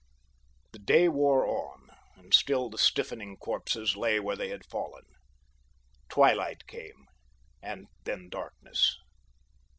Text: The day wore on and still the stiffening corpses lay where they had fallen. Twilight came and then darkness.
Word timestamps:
The 0.71 0.79
day 0.79 1.07
wore 1.07 1.45
on 1.45 1.91
and 2.15 2.33
still 2.33 2.71
the 2.71 2.79
stiffening 2.79 3.37
corpses 3.37 3.95
lay 3.95 4.19
where 4.19 4.35
they 4.35 4.49
had 4.49 4.65
fallen. 4.65 5.03
Twilight 6.09 6.65
came 6.65 7.05
and 7.61 7.85
then 8.05 8.27
darkness. 8.27 8.97